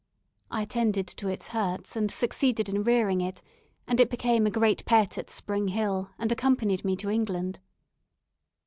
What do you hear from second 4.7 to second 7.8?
pet at Spring Hill, and accompanied me to England.